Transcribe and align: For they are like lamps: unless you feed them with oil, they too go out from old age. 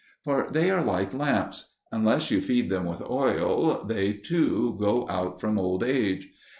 For 0.23 0.49
they 0.51 0.71
are 0.71 0.83
like 0.83 1.13
lamps: 1.13 1.75
unless 1.91 2.31
you 2.31 2.41
feed 2.41 2.71
them 2.71 2.85
with 2.85 3.03
oil, 3.03 3.83
they 3.85 4.13
too 4.13 4.75
go 4.79 5.07
out 5.07 5.39
from 5.39 5.59
old 5.59 5.83
age. 5.83 6.27